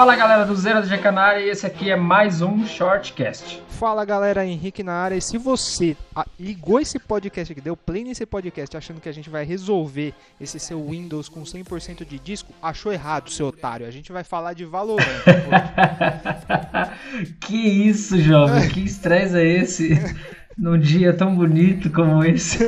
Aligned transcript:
Fala 0.00 0.16
galera 0.16 0.46
do 0.46 0.56
Zero 0.56 0.80
de 0.80 0.96
Canária 0.96 1.40
e 1.40 1.50
esse 1.50 1.66
aqui 1.66 1.90
é 1.90 1.94
mais 1.94 2.40
um 2.40 2.64
Shortcast. 2.64 3.62
Fala 3.68 4.02
galera, 4.02 4.46
Henrique 4.46 4.82
na 4.82 4.94
área. 4.94 5.14
E 5.14 5.20
se 5.20 5.36
você 5.36 5.94
ah, 6.16 6.24
ligou 6.38 6.80
esse 6.80 6.98
podcast 6.98 7.52
aqui, 7.52 7.60
deu 7.60 7.76
play 7.76 8.02
nesse 8.02 8.24
podcast 8.24 8.74
achando 8.74 8.98
que 8.98 9.10
a 9.10 9.12
gente 9.12 9.28
vai 9.28 9.44
resolver 9.44 10.14
esse 10.40 10.58
seu 10.58 10.82
Windows 10.88 11.28
com 11.28 11.42
100% 11.42 12.06
de 12.06 12.18
disco, 12.18 12.50
achou 12.62 12.90
errado, 12.90 13.28
seu 13.28 13.48
otário. 13.48 13.86
A 13.86 13.90
gente 13.90 14.10
vai 14.10 14.24
falar 14.24 14.54
de 14.54 14.64
Valorant 14.64 15.04
que 17.38 17.58
isso, 17.58 18.18
jovem? 18.18 18.70
que 18.70 18.82
estresse 18.82 19.36
é 19.36 19.44
esse? 19.44 19.90
Num 20.56 20.78
dia 20.78 21.12
tão 21.12 21.36
bonito 21.36 21.90
como 21.90 22.24
esse. 22.24 22.58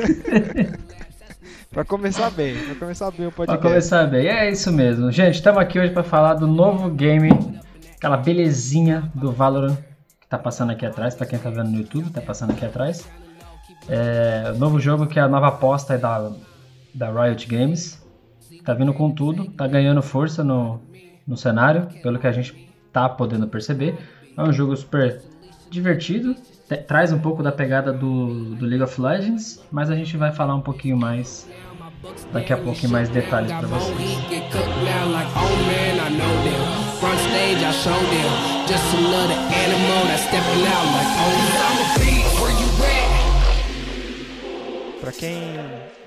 Pra 1.73 1.83
começar 1.83 2.29
bem, 2.29 2.55
pra 2.55 2.75
começar 2.75 3.09
bem 3.09 3.25
o 3.25 3.31
podcast. 3.31 3.59
Pra 3.59 3.69
começar 3.69 4.05
bem, 4.05 4.27
é 4.27 4.51
isso 4.51 4.71
mesmo. 4.71 5.11
Gente, 5.11 5.33
estamos 5.33 5.59
aqui 5.59 5.79
hoje 5.79 5.91
para 5.91 6.03
falar 6.03 6.35
do 6.35 6.45
novo 6.45 6.87
game, 6.91 7.31
aquela 7.97 8.15
belezinha 8.15 9.11
do 9.15 9.31
Valorant 9.31 9.75
que 10.21 10.27
tá 10.29 10.37
passando 10.37 10.71
aqui 10.71 10.85
atrás, 10.85 11.15
para 11.15 11.25
quem 11.25 11.39
tá 11.39 11.49
vendo 11.49 11.71
no 11.71 11.79
YouTube, 11.79 12.11
tá 12.11 12.21
passando 12.21 12.51
aqui 12.51 12.63
atrás. 12.63 13.09
É, 13.89 14.51
o 14.53 14.59
novo 14.59 14.79
jogo 14.79 15.07
que 15.07 15.17
é 15.17 15.23
a 15.23 15.27
nova 15.27 15.47
aposta 15.47 15.97
da, 15.97 16.31
da 16.93 17.09
Riot 17.09 17.47
Games. 17.47 17.99
Tá 18.63 18.75
vindo 18.75 18.93
com 18.93 19.09
tudo, 19.09 19.49
tá 19.49 19.65
ganhando 19.65 20.03
força 20.03 20.43
no, 20.43 20.79
no 21.25 21.35
cenário, 21.35 21.87
pelo 22.03 22.19
que 22.19 22.27
a 22.27 22.31
gente 22.31 22.71
tá 22.91 23.09
podendo 23.09 23.47
perceber. 23.47 23.97
É 24.37 24.43
um 24.43 24.53
jogo 24.53 24.77
super 24.77 25.23
divertido, 25.73 26.35
traz 26.87 27.11
um 27.11 27.19
pouco 27.19 27.41
da 27.41 27.51
pegada 27.51 27.91
do, 27.91 28.55
do 28.55 28.65
League 28.65 28.83
of 28.83 29.01
Legends, 29.01 29.61
mas 29.71 29.89
a 29.89 29.95
gente 29.95 30.15
vai 30.15 30.31
falar 30.31 30.55
um 30.55 30.61
pouquinho 30.61 30.95
mais 30.95 31.47
daqui 32.31 32.53
a 32.53 32.57
pouco 32.57 32.85
em 32.85 32.89
mais 32.89 33.09
detalhes 33.09 33.51
para 33.51 33.67
vocês. 33.67 34.19
Para 45.01 45.11
quem 45.11 45.41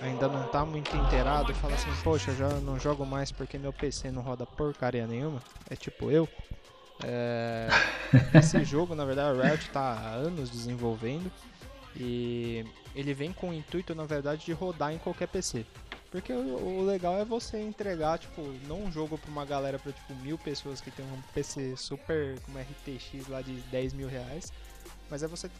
ainda 0.00 0.28
não 0.28 0.44
tá 0.44 0.64
muito 0.64 0.96
inteirado 0.96 1.50
e 1.50 1.54
fala 1.54 1.74
assim, 1.74 1.90
poxa, 2.02 2.32
já 2.34 2.48
não 2.60 2.78
jogo 2.78 3.04
mais 3.04 3.30
porque 3.30 3.58
meu 3.58 3.72
PC 3.72 4.10
não 4.10 4.22
roda 4.22 4.46
porcaria 4.46 5.06
nenhuma, 5.06 5.40
é 5.68 5.76
tipo 5.76 6.10
eu. 6.10 6.26
É, 7.04 7.68
esse 8.34 8.64
jogo, 8.64 8.94
na 8.94 9.04
verdade, 9.04 9.38
a 9.38 9.42
Riot 9.42 9.66
está 9.66 9.80
há 9.80 10.14
anos 10.14 10.50
desenvolvendo 10.50 11.30
e 11.94 12.64
ele 12.94 13.12
vem 13.12 13.32
com 13.32 13.50
o 13.50 13.54
intuito, 13.54 13.94
na 13.94 14.04
verdade, 14.04 14.44
de 14.44 14.52
rodar 14.52 14.92
em 14.92 14.98
qualquer 14.98 15.28
PC. 15.28 15.64
Porque 16.10 16.32
o, 16.32 16.78
o 16.78 16.84
legal 16.84 17.18
é 17.18 17.24
você 17.24 17.60
entregar, 17.60 18.18
tipo, 18.18 18.42
não 18.66 18.84
um 18.84 18.92
jogo 18.92 19.18
para 19.18 19.30
uma 19.30 19.44
galera 19.44 19.78
para 19.78 19.92
tipo 19.92 20.14
mil 20.16 20.38
pessoas 20.38 20.80
que 20.80 20.90
tem 20.90 21.04
um 21.04 21.20
PC 21.34 21.76
super 21.76 22.40
com 22.40 22.52
uma 22.52 22.60
RTX 22.60 23.28
lá 23.28 23.42
de 23.42 23.52
10 23.52 23.92
mil 23.92 24.08
reais, 24.08 24.52
mas 25.10 25.22
é 25.22 25.28
você 25.28 25.50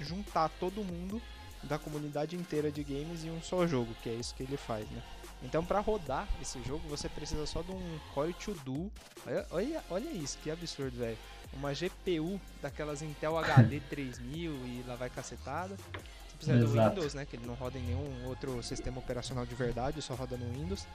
juntar 0.00 0.48
todo 0.60 0.84
mundo 0.84 1.20
da 1.62 1.78
comunidade 1.78 2.36
inteira 2.36 2.70
de 2.70 2.82
games 2.82 3.24
em 3.24 3.30
um 3.30 3.42
só 3.42 3.66
jogo, 3.66 3.94
que 4.02 4.08
é 4.08 4.14
isso 4.14 4.34
que 4.34 4.42
ele 4.42 4.56
faz, 4.56 4.88
né? 4.90 5.02
Então, 5.42 5.64
para 5.64 5.80
rodar 5.80 6.28
esse 6.40 6.62
jogo, 6.62 6.88
você 6.88 7.08
precisa 7.08 7.44
só 7.46 7.62
de 7.62 7.72
um 7.72 7.98
Core 8.14 8.34
2 8.44 8.60
Duo. 8.60 8.90
Olha, 9.26 9.46
olha, 9.50 9.84
olha 9.90 10.10
isso, 10.10 10.38
que 10.38 10.50
absurdo, 10.50 10.96
velho. 10.98 11.18
Uma 11.52 11.72
GPU 11.72 12.40
daquelas 12.62 13.02
Intel 13.02 13.36
HD 13.38 13.80
3000 13.80 14.52
e 14.64 14.84
lá 14.86 14.94
vai 14.94 15.10
cacetada. 15.10 15.76
Você 15.76 16.36
precisa 16.36 16.56
Exato. 16.58 16.72
do 16.72 16.94
Windows, 16.94 17.14
né? 17.14 17.26
Que 17.26 17.36
ele 17.36 17.46
não 17.46 17.54
roda 17.54 17.78
em 17.78 17.82
nenhum 17.82 18.26
outro 18.26 18.62
sistema 18.62 18.98
operacional 18.98 19.44
de 19.44 19.54
verdade, 19.54 20.00
só 20.00 20.14
roda 20.14 20.36
no 20.36 20.50
Windows 20.52 20.86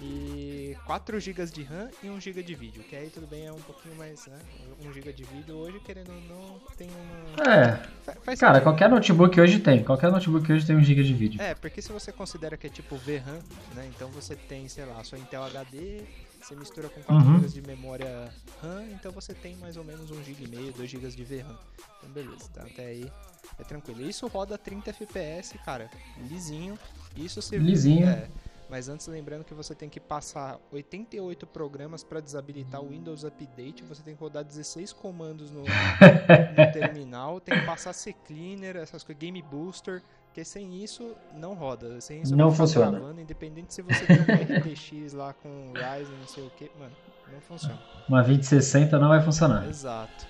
e 0.00 0.76
4 0.86 1.20
GB 1.20 1.46
de 1.46 1.62
RAM 1.62 1.88
e 2.02 2.08
1 2.08 2.20
GB 2.20 2.42
de 2.42 2.54
vídeo, 2.54 2.82
que 2.82 2.96
aí 2.96 3.10
tudo 3.10 3.26
bem, 3.26 3.46
é 3.46 3.52
um 3.52 3.60
pouquinho 3.60 3.94
mais, 3.96 4.26
né? 4.26 4.38
1 4.84 4.92
GB 4.92 5.12
de 5.12 5.24
vídeo 5.24 5.56
hoje, 5.56 5.80
querendo 5.80 6.10
ou 6.10 6.20
não, 6.22 6.60
tem 6.76 6.88
uma... 6.88 7.50
É, 7.52 7.76
Faz 8.24 8.38
cara, 8.38 8.54
sentido. 8.54 8.62
qualquer 8.62 8.88
notebook 8.88 9.40
hoje 9.40 9.58
tem, 9.58 9.82
qualquer 9.82 10.10
notebook 10.10 10.50
hoje 10.52 10.66
tem 10.66 10.76
1 10.76 10.82
GB 10.82 11.02
de 11.02 11.14
vídeo. 11.14 11.42
É, 11.42 11.54
porque 11.54 11.82
se 11.82 11.92
você 11.92 12.12
considera 12.12 12.56
que 12.56 12.66
é 12.66 12.70
tipo 12.70 12.96
VRAM, 12.96 13.40
né? 13.74 13.90
Então 13.94 14.08
você 14.10 14.34
tem, 14.34 14.68
sei 14.68 14.84
lá, 14.84 15.02
sua 15.04 15.18
Intel 15.18 15.42
HD, 15.44 16.02
você 16.40 16.54
mistura 16.54 16.88
com 16.88 17.02
4 17.02 17.26
uhum. 17.26 17.40
GB 17.40 17.48
de 17.48 17.62
memória 17.62 18.32
RAM, 18.62 18.84
então 18.92 19.12
você 19.12 19.34
tem 19.34 19.56
mais 19.56 19.76
ou 19.76 19.84
menos 19.84 20.10
1 20.10 20.24
GB 20.24 20.44
e 20.44 20.48
meio, 20.48 20.72
2 20.72 20.90
GB 20.90 21.08
de 21.08 21.24
VRAM. 21.24 21.58
Então 21.98 22.10
beleza, 22.10 22.48
tá? 22.54 22.62
até 22.62 22.86
aí 22.86 23.12
é 23.58 23.64
tranquilo. 23.64 24.08
Isso 24.08 24.26
roda 24.26 24.56
30 24.56 24.90
FPS, 24.90 25.58
cara, 25.64 25.90
lisinho. 26.28 26.78
Isso 27.16 27.42
se 27.42 27.58
lisinho. 27.58 28.08
É, 28.08 28.28
mas 28.70 28.88
antes, 28.88 29.08
lembrando 29.08 29.44
que 29.44 29.52
você 29.52 29.74
tem 29.74 29.88
que 29.88 29.98
passar 29.98 30.58
88 30.70 31.44
programas 31.48 32.04
para 32.04 32.20
desabilitar 32.20 32.80
o 32.80 32.90
Windows 32.90 33.24
Update. 33.24 33.82
Você 33.82 34.00
tem 34.00 34.14
que 34.14 34.20
rodar 34.20 34.44
16 34.44 34.92
comandos 34.92 35.50
no, 35.50 35.62
no 35.66 36.72
terminal. 36.72 37.40
Tem 37.40 37.58
que 37.58 37.66
passar 37.66 37.92
CCleaner, 37.92 38.76
essas 38.76 39.02
coisas, 39.02 39.20
Game 39.20 39.42
Booster. 39.42 40.00
Porque 40.26 40.44
sem 40.44 40.80
isso 40.84 41.16
não 41.34 41.54
roda. 41.54 42.00
Sem 42.00 42.22
isso 42.22 42.36
não 42.36 42.52
funciona. 42.52 42.92
Gravando, 42.92 43.20
independente 43.20 43.74
se 43.74 43.82
você 43.82 44.06
tem 44.06 44.20
um 44.20 44.22
RTX 44.60 45.12
lá 45.14 45.32
com 45.32 45.72
Ryzen, 45.74 46.16
não 46.16 46.28
sei 46.28 46.46
o 46.46 46.50
que, 46.50 46.70
mano, 46.78 46.92
não 47.32 47.40
funciona. 47.40 47.78
Uma 48.08 48.22
2060 48.22 48.96
não 49.00 49.08
vai 49.08 49.20
funcionar. 49.20 49.68
Exato. 49.68 50.28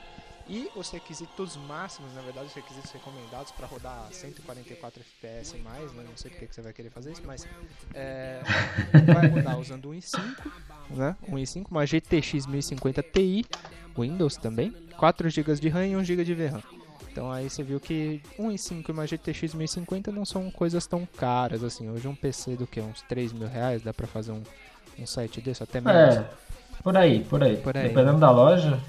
E 0.50 0.68
os 0.74 0.90
requisitos 0.90 1.56
máximos, 1.68 2.12
na 2.12 2.22
verdade, 2.22 2.48
os 2.48 2.54
requisitos 2.54 2.90
recomendados 2.90 3.52
para 3.52 3.68
rodar 3.68 4.08
144 4.10 5.00
FPS 5.00 5.56
e 5.56 5.60
mais, 5.60 5.92
né? 5.92 6.04
não 6.08 6.16
sei 6.16 6.28
porque 6.28 6.48
que 6.48 6.54
você 6.56 6.60
vai 6.60 6.72
querer 6.72 6.90
fazer 6.90 7.12
isso, 7.12 7.22
mas 7.24 7.46
é, 7.94 8.40
vai 9.14 9.28
rodar 9.28 9.60
usando 9.60 9.90
um 9.90 9.92
i5, 9.92 10.18
né? 10.90 11.16
um 11.28 11.36
i5, 11.36 11.66
uma 11.70 11.86
GTX 11.86 12.46
1050 12.48 13.00
Ti, 13.00 13.46
Windows 13.96 14.36
também, 14.38 14.72
4 14.96 15.30
GB 15.30 15.54
de 15.54 15.68
RAM 15.68 15.86
e 15.86 15.96
1 15.96 16.02
GB 16.02 16.24
de 16.24 16.34
VRAM. 16.34 16.62
Então 17.12 17.30
aí 17.30 17.48
você 17.48 17.62
viu 17.62 17.78
que 17.78 18.20
um 18.36 18.48
i5 18.48 18.88
e 18.88 18.92
uma 18.92 19.06
GTX 19.06 19.54
1050 19.54 20.10
não 20.10 20.24
são 20.24 20.50
coisas 20.50 20.84
tão 20.84 21.06
caras 21.06 21.62
assim. 21.62 21.88
Hoje 21.88 22.08
um 22.08 22.14
PC 22.14 22.56
do 22.56 22.66
que? 22.66 22.80
Uns 22.80 23.02
3 23.02 23.32
mil 23.32 23.46
reais 23.46 23.82
dá 23.82 23.94
pra 23.94 24.08
fazer 24.08 24.32
um, 24.32 24.42
um 24.98 25.06
site 25.06 25.40
desse, 25.40 25.62
até 25.62 25.80
menos. 25.80 26.16
É, 26.16 26.30
por 26.82 26.96
aí, 26.96 27.22
por 27.22 27.40
aí. 27.40 27.56
Por 27.56 27.76
aí 27.76 27.88
Dependendo 27.88 28.18
da 28.18 28.30
loja, 28.32 28.80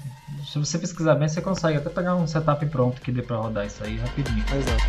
se 0.46 0.58
você 0.58 0.78
pesquisar 0.78 1.14
bem, 1.14 1.28
você 1.28 1.40
consegue 1.40 1.78
até 1.78 1.88
pegar 1.88 2.14
um 2.16 2.26
setup 2.26 2.64
pronto 2.66 3.00
que 3.00 3.12
dê 3.12 3.22
pra 3.22 3.36
rodar 3.36 3.66
isso 3.66 3.82
aí 3.84 3.96
rapidinho. 3.98 4.44
Exato. 4.54 4.82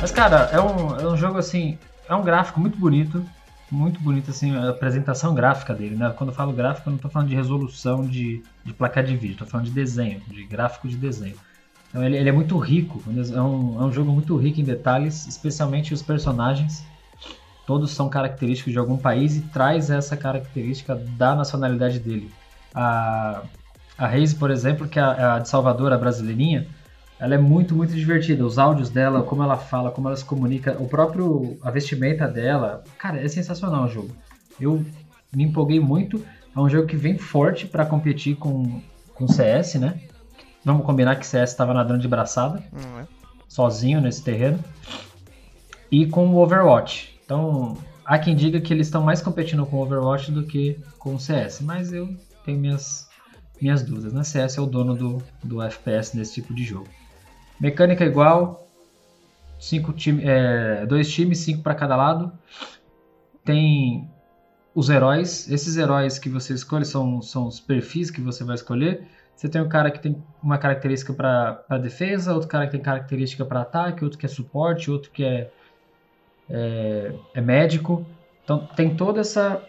Mas, 0.00 0.10
cara, 0.10 0.48
é 0.52 0.60
um, 0.60 0.96
é 0.96 1.06
um 1.06 1.16
jogo 1.16 1.38
assim. 1.38 1.78
É 2.08 2.14
um 2.14 2.22
gráfico 2.22 2.60
muito 2.60 2.78
bonito. 2.78 3.24
Muito 3.70 4.00
bonito, 4.00 4.30
assim, 4.30 4.54
a 4.54 4.70
apresentação 4.70 5.34
gráfica 5.34 5.74
dele, 5.74 5.96
né? 5.96 6.14
Quando 6.16 6.30
eu 6.30 6.36
falo 6.36 6.52
gráfico, 6.52 6.88
eu 6.88 6.92
não 6.92 6.98
tô 6.98 7.08
falando 7.08 7.28
de 7.28 7.34
resolução 7.34 8.06
de, 8.06 8.40
de 8.64 8.72
placa 8.72 9.02
de 9.02 9.16
vídeo, 9.16 9.38
tô 9.38 9.44
falando 9.44 9.66
de 9.66 9.72
desenho, 9.72 10.20
de 10.28 10.44
gráfico 10.44 10.86
de 10.86 10.96
desenho. 10.96 11.34
Então 11.88 12.04
ele, 12.04 12.16
ele 12.16 12.28
é 12.28 12.32
muito 12.32 12.56
rico, 12.58 13.02
é 13.08 13.40
um, 13.40 13.82
é 13.82 13.84
um 13.84 13.92
jogo 13.92 14.12
muito 14.12 14.36
rico 14.36 14.60
em 14.60 14.64
detalhes, 14.64 15.26
especialmente 15.26 15.92
os 15.92 16.00
personagens 16.00 16.84
todos 17.66 17.90
são 17.90 18.08
característicos 18.08 18.72
de 18.72 18.78
algum 18.78 18.96
país 18.96 19.36
e 19.36 19.40
traz 19.40 19.90
essa 19.90 20.16
característica 20.16 20.94
da 20.94 21.34
nacionalidade 21.34 21.98
dele. 21.98 22.30
A, 22.72 23.42
a 23.98 24.06
Reise, 24.06 24.36
por 24.36 24.50
exemplo, 24.50 24.86
que 24.88 24.98
é 24.98 25.02
a, 25.02 25.40
de 25.40 25.48
Salvador, 25.48 25.92
a 25.92 25.98
brasileirinha, 25.98 26.66
ela 27.18 27.34
é 27.34 27.38
muito, 27.38 27.74
muito 27.74 27.94
divertida. 27.94 28.44
Os 28.44 28.58
áudios 28.58 28.90
dela, 28.90 29.22
como 29.22 29.42
ela 29.42 29.56
fala, 29.56 29.90
como 29.90 30.08
ela 30.08 30.16
se 30.16 30.24
comunica, 30.24 30.76
o 30.78 30.86
próprio, 30.86 31.58
a 31.62 31.70
vestimenta 31.70 32.28
dela, 32.28 32.84
cara, 32.98 33.20
é 33.20 33.26
sensacional 33.26 33.84
o 33.84 33.88
jogo. 33.88 34.10
Eu 34.60 34.84
me 35.34 35.44
empolguei 35.44 35.80
muito. 35.80 36.24
É 36.54 36.60
um 36.60 36.68
jogo 36.68 36.86
que 36.86 36.96
vem 36.96 37.18
forte 37.18 37.66
para 37.66 37.84
competir 37.84 38.36
com, 38.36 38.80
com 39.14 39.26
CS, 39.26 39.74
né? 39.74 40.00
Vamos 40.64 40.84
combinar 40.84 41.16
que 41.16 41.26
CS 41.26 41.50
estava 41.50 41.72
nadando 41.72 42.00
de 42.00 42.08
braçada, 42.08 42.62
uhum. 42.72 43.06
sozinho 43.48 44.00
nesse 44.00 44.22
terreno. 44.22 44.58
E 45.90 46.06
com 46.06 46.28
o 46.28 46.36
Overwatch. 46.36 47.15
Então, 47.26 47.76
há 48.04 48.20
quem 48.20 48.36
diga 48.36 48.60
que 48.60 48.72
eles 48.72 48.86
estão 48.86 49.02
mais 49.02 49.20
competindo 49.20 49.66
com 49.66 49.78
Overwatch 49.78 50.30
do 50.30 50.44
que 50.44 50.80
com 50.96 51.16
o 51.16 51.20
CS, 51.20 51.60
mas 51.60 51.92
eu 51.92 52.16
tenho 52.44 52.58
minhas, 52.58 53.08
minhas 53.60 53.82
dúvidas. 53.82 54.12
Né? 54.12 54.22
CS 54.22 54.56
é 54.56 54.60
o 54.60 54.66
dono 54.66 54.94
do, 54.94 55.22
do 55.42 55.60
FPS 55.60 56.16
nesse 56.16 56.34
tipo 56.34 56.54
de 56.54 56.62
jogo. 56.62 56.86
Mecânica 57.60 58.04
igual, 58.04 58.68
cinco 59.58 59.92
time, 59.92 60.22
é, 60.24 60.86
dois 60.86 61.12
times, 61.12 61.38
cinco 61.38 61.64
para 61.64 61.74
cada 61.74 61.96
lado. 61.96 62.32
Tem 63.44 64.08
os 64.72 64.88
heróis. 64.88 65.50
Esses 65.50 65.76
heróis 65.76 66.16
que 66.16 66.28
você 66.28 66.54
escolhe 66.54 66.84
são, 66.84 67.20
são 67.20 67.48
os 67.48 67.58
perfis 67.58 68.08
que 68.08 68.20
você 68.20 68.44
vai 68.44 68.54
escolher. 68.54 69.04
Você 69.34 69.48
tem 69.48 69.60
um 69.60 69.68
cara 69.68 69.90
que 69.90 69.98
tem 69.98 70.22
uma 70.40 70.58
característica 70.58 71.12
para 71.12 71.78
defesa, 71.78 72.32
outro 72.32 72.48
cara 72.48 72.66
que 72.66 72.72
tem 72.72 72.80
característica 72.80 73.44
para 73.44 73.62
ataque, 73.62 74.04
outro 74.04 74.16
que 74.16 74.26
é 74.26 74.28
suporte, 74.28 74.92
outro 74.92 75.10
que 75.10 75.24
é 75.24 75.50
é, 76.48 77.12
é 77.34 77.40
médico. 77.40 78.06
Então 78.44 78.66
tem 78.76 78.94
toda 78.94 79.20
essa, 79.20 79.62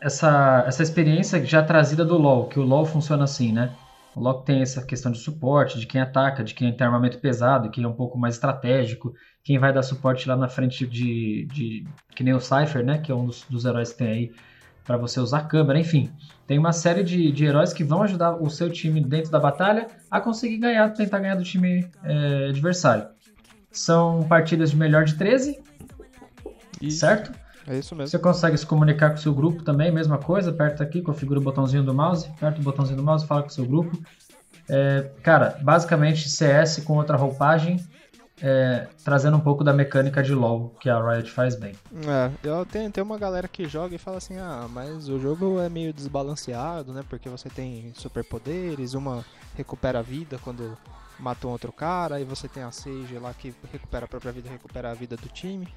essa, 0.00 0.64
essa 0.66 0.82
experiência 0.82 1.44
já 1.44 1.62
trazida 1.62 2.04
do 2.04 2.18
LoL, 2.18 2.48
que 2.48 2.58
o 2.58 2.62
LoL 2.62 2.84
funciona 2.84 3.24
assim, 3.24 3.52
né? 3.52 3.74
O 4.14 4.20
LoL 4.20 4.42
tem 4.42 4.60
essa 4.60 4.84
questão 4.84 5.10
de 5.10 5.18
suporte, 5.18 5.78
de 5.78 5.86
quem 5.86 6.00
ataca, 6.00 6.44
de 6.44 6.54
quem 6.54 6.74
tem 6.74 6.86
armamento 6.86 7.18
pesado, 7.18 7.70
quem 7.70 7.84
é 7.84 7.88
um 7.88 7.94
pouco 7.94 8.18
mais 8.18 8.34
estratégico, 8.34 9.14
quem 9.42 9.58
vai 9.58 9.72
dar 9.72 9.82
suporte 9.82 10.28
lá 10.28 10.36
na 10.36 10.48
frente 10.48 10.86
de, 10.86 11.46
de 11.46 11.86
que 12.14 12.22
nem 12.22 12.34
o 12.34 12.40
Cypher, 12.40 12.84
né, 12.84 12.98
que 12.98 13.10
é 13.10 13.14
um 13.14 13.24
dos, 13.24 13.44
dos 13.48 13.64
heróis 13.64 13.92
que 13.92 13.98
tem 13.98 14.08
aí 14.08 14.32
para 14.84 14.96
você 14.96 15.20
usar 15.20 15.38
a 15.38 15.44
câmera, 15.44 15.78
enfim. 15.78 16.10
Tem 16.46 16.58
uma 16.58 16.72
série 16.72 17.02
de, 17.02 17.30
de 17.30 17.44
heróis 17.44 17.72
que 17.72 17.84
vão 17.84 18.02
ajudar 18.02 18.36
o 18.36 18.50
seu 18.50 18.70
time 18.70 19.00
dentro 19.00 19.30
da 19.30 19.38
batalha 19.38 19.86
a 20.10 20.20
conseguir 20.20 20.58
ganhar, 20.58 20.90
tentar 20.90 21.20
ganhar 21.20 21.36
do 21.36 21.44
time 21.44 21.88
é, 22.02 22.48
adversário. 22.48 23.06
São 23.72 24.22
partidas 24.24 24.70
de 24.70 24.76
melhor 24.76 25.04
de 25.04 25.14
13, 25.14 25.58
isso. 26.80 26.98
certo? 26.98 27.32
É 27.66 27.78
isso 27.78 27.94
mesmo. 27.94 28.08
Você 28.08 28.18
consegue 28.18 28.56
se 28.58 28.66
comunicar 28.66 29.10
com 29.10 29.16
o 29.16 29.20
seu 29.20 29.34
grupo 29.34 29.62
também, 29.62 29.90
mesma 29.90 30.18
coisa, 30.18 30.50
aperta 30.50 30.82
aqui, 30.82 31.00
configura 31.00 31.38
o 31.38 31.42
botãozinho 31.42 31.82
do 31.82 31.94
mouse, 31.94 32.26
aperta 32.36 32.60
o 32.60 32.62
botãozinho 32.62 32.96
do 32.96 33.02
mouse, 33.02 33.26
fala 33.26 33.42
com 33.42 33.48
o 33.48 33.52
seu 33.52 33.64
grupo. 33.64 33.96
É, 34.68 35.10
cara, 35.22 35.58
basicamente 35.62 36.28
CS 36.28 36.82
com 36.84 36.96
outra 36.96 37.16
roupagem, 37.16 37.84
é, 38.42 38.88
trazendo 39.04 39.36
um 39.36 39.40
pouco 39.40 39.62
da 39.62 39.72
mecânica 39.72 40.22
de 40.22 40.34
LoL 40.34 40.74
que 40.80 40.90
a 40.90 41.00
Riot 41.00 41.30
faz 41.30 41.54
bem. 41.54 41.74
É, 42.06 42.30
eu 42.42 42.66
tenho, 42.66 42.90
tem 42.90 43.02
uma 43.02 43.16
galera 43.16 43.46
que 43.46 43.68
joga 43.68 43.94
e 43.94 43.98
fala 43.98 44.18
assim, 44.18 44.36
ah, 44.38 44.66
mas 44.68 45.08
o 45.08 45.18
jogo 45.20 45.60
é 45.60 45.68
meio 45.68 45.92
desbalanceado, 45.92 46.92
né? 46.92 47.04
Porque 47.08 47.28
você 47.28 47.48
tem 47.48 47.92
superpoderes, 47.94 48.94
uma 48.94 49.24
recupera 49.56 50.00
a 50.00 50.02
vida 50.02 50.38
quando 50.42 50.76
mata 51.18 51.46
um 51.46 51.50
outro 51.50 51.72
cara, 51.72 52.20
e 52.20 52.24
você 52.24 52.48
tem 52.48 52.62
a 52.62 52.70
Sage 52.70 53.18
lá 53.18 53.32
que 53.34 53.54
recupera 53.72 54.04
a 54.04 54.08
própria 54.08 54.32
vida, 54.32 54.48
recupera 54.48 54.90
a 54.90 54.94
vida 54.94 55.16
do 55.16 55.28
time. 55.28 55.68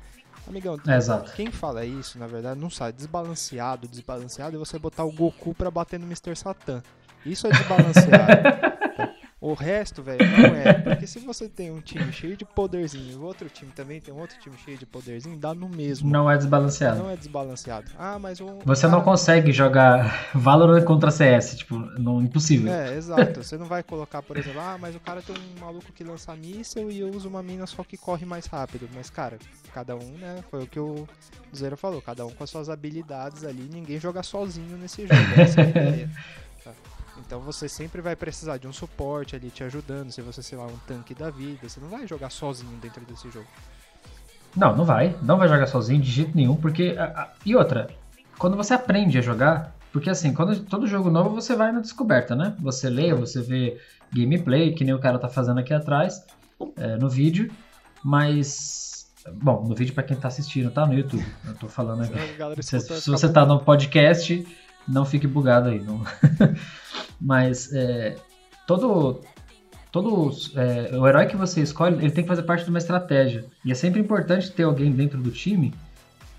Amigão, 0.47 0.75
é, 0.75 1.35
quem 1.35 1.51
fala 1.51 1.85
isso, 1.85 2.19
na 2.19 2.27
verdade, 2.27 2.59
não 2.59 2.69
sabe. 2.69 2.97
Desbalanceado, 2.97 3.87
desbalanceado 3.87 4.55
é 4.55 4.59
você 4.59 4.77
botar 4.77 5.03
o 5.03 5.11
Goku 5.11 5.55
pra 5.55 5.71
bater 5.71 5.99
no 5.99 6.05
Mr. 6.05 6.35
Satan. 6.35 6.83
Isso 7.25 7.47
é 7.47 7.51
desbalanceado. 7.51 8.74
O 9.55 9.57
resto, 9.57 10.03
velho, 10.03 10.19
não 10.19 10.53
é. 10.53 10.73
Porque 10.73 11.07
se 11.07 11.17
você 11.19 11.47
tem 11.47 11.71
um 11.71 11.79
time 11.79 12.11
cheio 12.11 12.35
de 12.35 12.43
poderzinho 12.43 13.13
e 13.13 13.15
o 13.15 13.23
outro 13.23 13.47
time 13.47 13.71
também 13.71 14.01
tem 14.01 14.13
um 14.13 14.19
outro 14.19 14.37
time 14.37 14.53
cheio 14.57 14.77
de 14.77 14.85
poderzinho, 14.85 15.37
dá 15.37 15.53
no 15.53 15.69
mesmo. 15.69 16.09
Não 16.09 16.29
é 16.29 16.35
desbalanceado. 16.35 16.99
Não 16.99 17.09
é 17.09 17.15
desbalanceado. 17.15 17.89
Ah, 17.97 18.19
mas 18.19 18.41
um. 18.41 18.59
Você 18.65 18.81
cara... 18.81 18.93
não 18.93 19.01
consegue 19.01 19.53
jogar 19.53 20.29
Valorant 20.35 20.83
contra 20.83 21.09
CS, 21.09 21.55
tipo, 21.55 21.77
não, 21.77 22.21
impossível. 22.21 22.73
É, 22.73 22.97
exato. 22.97 23.41
Você 23.41 23.57
não 23.57 23.65
vai 23.65 23.81
colocar, 23.81 24.21
por 24.21 24.35
exemplo, 24.35 24.59
ah, 24.59 24.77
mas 24.77 24.93
o 24.93 24.99
cara 24.99 25.21
tem 25.21 25.33
um 25.33 25.61
maluco 25.61 25.89
que 25.93 26.03
lança 26.03 26.35
míssel 26.35 26.91
e 26.91 26.99
eu 26.99 27.09
uso 27.09 27.29
uma 27.29 27.41
mina 27.41 27.65
só 27.65 27.81
que 27.81 27.95
corre 27.95 28.25
mais 28.25 28.47
rápido. 28.47 28.89
Mas, 28.93 29.09
cara, 29.09 29.37
cada 29.73 29.95
um, 29.95 30.17
né? 30.17 30.43
Foi 30.51 30.63
o 30.63 30.67
que 30.67 30.79
o 30.81 31.07
Zero 31.55 31.77
falou, 31.77 32.01
cada 32.01 32.25
um 32.25 32.31
com 32.31 32.43
as 32.43 32.49
suas 32.49 32.69
habilidades 32.69 33.45
ali, 33.45 33.69
ninguém 33.71 34.01
joga 34.01 34.21
sozinho 34.21 34.77
nesse 34.77 35.03
jogo. 35.03 35.39
Essa 35.39 35.61
é 35.61 35.63
a 35.63 35.67
ideia. 35.69 36.09
Então 37.17 37.39
você 37.39 37.69
sempre 37.69 38.01
vai 38.01 38.15
precisar 38.15 38.57
de 38.57 38.67
um 38.67 38.73
suporte 38.73 39.35
ali 39.35 39.49
te 39.49 39.63
ajudando, 39.63 40.11
se 40.11 40.21
você, 40.21 40.41
sei 40.43 40.57
lá, 40.57 40.65
um 40.65 40.77
tanque 40.87 41.13
da 41.13 41.29
vida. 41.29 41.67
Você 41.67 41.79
não 41.79 41.87
vai 41.87 42.07
jogar 42.07 42.29
sozinho 42.29 42.77
dentro 42.77 43.01
desse 43.05 43.29
jogo. 43.29 43.47
Não, 44.55 44.75
não 44.75 44.85
vai. 44.85 45.15
Não 45.21 45.37
vai 45.37 45.47
jogar 45.47 45.67
sozinho 45.67 46.01
de 46.01 46.09
jeito 46.09 46.35
nenhum, 46.35 46.55
porque. 46.55 46.95
E 47.45 47.55
outra, 47.55 47.89
quando 48.37 48.55
você 48.55 48.73
aprende 48.73 49.17
a 49.17 49.21
jogar. 49.21 49.75
Porque 49.91 50.09
assim, 50.09 50.33
quando 50.33 50.61
todo 50.65 50.85
jogo 50.87 51.09
novo 51.09 51.29
você 51.29 51.55
vai 51.55 51.71
na 51.71 51.79
descoberta, 51.79 52.35
né? 52.35 52.53
Você 52.59 52.89
lê, 52.89 53.13
você 53.13 53.41
vê 53.41 53.79
gameplay, 54.13 54.73
que 54.73 54.83
nem 54.83 54.93
o 54.93 54.99
cara 54.99 55.17
tá 55.17 55.29
fazendo 55.29 55.57
aqui 55.61 55.73
atrás, 55.73 56.21
é, 56.75 56.97
no 56.97 57.09
vídeo. 57.09 57.49
Mas. 58.03 59.09
Bom, 59.41 59.65
no 59.65 59.73
vídeo 59.73 59.93
para 59.93 60.03
quem 60.03 60.17
tá 60.17 60.27
assistindo, 60.27 60.69
tá? 60.69 60.85
No 60.85 60.93
YouTube. 60.93 61.25
Eu 61.47 61.55
tô 61.55 61.67
falando 61.69 62.03
aqui. 62.03 62.61
Se, 62.61 62.79
se 62.79 63.09
você 63.09 63.31
tá 63.31 63.45
no 63.45 63.59
podcast, 63.59 64.45
não 64.87 65.05
fique 65.05 65.27
bugado 65.27 65.69
aí. 65.69 65.79
Não... 65.79 66.01
Mas 67.19 67.73
é, 67.73 68.15
todo, 68.67 69.21
todo 69.91 70.31
é, 70.55 70.97
o 70.97 71.07
herói 71.07 71.25
que 71.25 71.35
você 71.35 71.61
escolhe, 71.61 71.95
ele 71.95 72.11
tem 72.11 72.23
que 72.23 72.29
fazer 72.29 72.43
parte 72.43 72.63
de 72.63 72.69
uma 72.69 72.79
estratégia. 72.79 73.45
E 73.63 73.71
é 73.71 73.75
sempre 73.75 73.99
importante 73.99 74.51
ter 74.51 74.63
alguém 74.63 74.91
dentro 74.91 75.19
do 75.21 75.31
time 75.31 75.73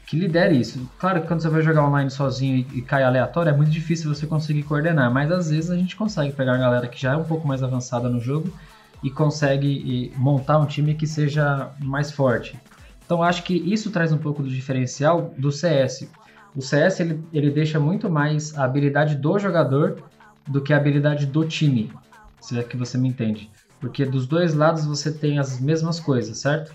que 0.06 0.16
lidere 0.16 0.56
isso. 0.56 0.88
Claro 0.98 1.20
que 1.20 1.26
quando 1.26 1.43
você 1.43 1.48
vai 1.48 1.62
jogar 1.62 1.84
online 1.84 2.10
sozinho 2.10 2.58
e, 2.58 2.78
e 2.78 2.82
cai 2.82 3.02
aleatório, 3.02 3.50
é 3.50 3.56
muito 3.56 3.70
difícil 3.70 4.14
você 4.14 4.26
conseguir 4.26 4.62
coordenar, 4.62 5.12
mas 5.12 5.32
às 5.32 5.50
vezes 5.50 5.70
a 5.70 5.76
gente 5.76 5.96
consegue 5.96 6.32
pegar 6.32 6.54
a 6.54 6.58
galera 6.58 6.87
que 6.87 7.00
já 7.00 7.12
é 7.12 7.16
um 7.16 7.25
pouco 7.25 7.46
mais 7.46 7.62
avançada 7.62 8.08
no 8.08 8.20
jogo 8.20 8.52
e 9.02 9.10
consegue 9.10 9.66
e, 9.66 10.12
montar 10.16 10.58
um 10.58 10.66
time 10.66 10.94
que 10.94 11.06
seja 11.06 11.70
mais 11.81 12.12
forte. 12.12 12.58
Então 13.04 13.22
acho 13.22 13.42
que 13.42 13.54
isso 13.54 13.90
traz 13.90 14.12
um 14.12 14.19
pouco 14.19 14.42
do 14.42 14.49
diferencial 14.49 15.34
do 15.37 15.50
CS. 15.50 16.08
O 16.56 16.62
CS 16.62 17.00
ele, 17.00 17.23
ele 17.35 17.50
deixa 17.50 17.79
muito 17.79 18.08
mais 18.08 18.56
a 18.56 18.64
habilidade 18.64 19.14
do 19.14 19.38
jogador 19.38 20.03
do 20.49 20.62
que 20.62 20.73
a 20.73 20.79
habilidade 20.79 21.26
do 21.26 21.44
time, 21.44 21.93
se 22.41 22.58
é 22.58 22.62
que 22.62 22.79
você 22.79 22.97
me 22.97 23.08
entende. 23.08 23.50
Porque 23.79 24.06
dos 24.06 24.26
dois 24.26 24.55
lados 24.55 24.87
você 24.87 25.12
tem 25.12 25.38
as 25.38 25.61
mesmas 25.61 26.00
coisas, 26.00 26.38
certo? 26.38 26.75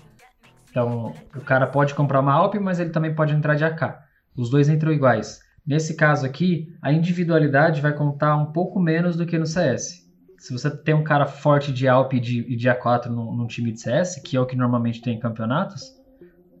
Então, 0.70 1.12
o 1.34 1.40
cara 1.40 1.66
pode 1.66 1.94
comprar 1.94 2.20
uma 2.20 2.32
Alp, 2.32 2.54
mas 2.54 2.78
ele 2.78 2.90
também 2.90 3.12
pode 3.12 3.34
entrar 3.34 3.56
de 3.56 3.64
AK. 3.64 3.98
Os 4.36 4.48
dois 4.48 4.68
entram 4.68 4.92
iguais. 4.92 5.40
Nesse 5.66 5.94
caso 5.96 6.24
aqui, 6.24 6.74
a 6.80 6.92
individualidade 6.92 7.80
vai 7.80 7.92
contar 7.92 8.36
um 8.36 8.52
pouco 8.52 8.80
menos 8.80 9.16
do 9.16 9.26
que 9.26 9.36
no 9.36 9.46
CS. 9.46 10.02
Se 10.38 10.52
você 10.52 10.70
tem 10.70 10.94
um 10.94 11.04
cara 11.04 11.26
forte 11.26 11.72
de 11.72 11.86
Alp 11.86 12.14
e 12.14 12.20
de, 12.20 12.56
de 12.56 12.68
A4 12.68 13.06
num, 13.06 13.34
num, 13.34 13.46
time 13.46 13.72
de 13.72 13.80
CS, 13.80 14.20
que 14.24 14.36
é 14.36 14.40
o 14.40 14.46
que 14.46 14.56
normalmente 14.56 15.02
tem 15.02 15.16
em 15.16 15.20
campeonatos, 15.20 15.92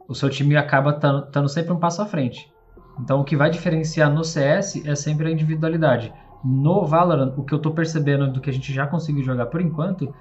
o 0.08 0.14
seu 0.14 0.28
time 0.28 0.56
acaba 0.56 0.90
estando 0.90 1.48
sempre 1.48 1.72
um 1.72 1.78
passo 1.78 2.02
à 2.02 2.06
frente. 2.06 2.51
Então, 2.98 3.20
o 3.20 3.24
que 3.24 3.36
vai 3.36 3.50
diferenciar 3.50 4.10
no 4.10 4.24
CS 4.24 4.84
é 4.86 4.94
sempre 4.94 5.28
a 5.28 5.30
individualidade. 5.30 6.12
No 6.44 6.84
Valorant, 6.84 7.34
o 7.36 7.44
que 7.44 7.52
eu 7.52 7.58
tô 7.58 7.70
percebendo 7.70 8.30
do 8.30 8.40
que 8.40 8.50
a 8.50 8.52
gente 8.52 8.72
já 8.72 8.86
conseguiu 8.86 9.24
jogar 9.24 9.46
por 9.46 9.60
enquanto, 9.60 10.14